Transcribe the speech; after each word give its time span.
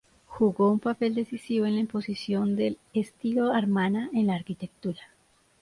Jugó 0.25 0.71
un 0.71 0.79
papel 0.79 1.13
decisivo 1.13 1.67
en 1.67 1.75
la 1.75 1.81
imposición 1.81 2.55
del 2.55 2.79
'estilo 2.91 3.49
de 3.49 3.59
Amarna' 3.59 4.09
en 4.13 4.25
la 4.25 4.33
arquitectura. 4.33 4.99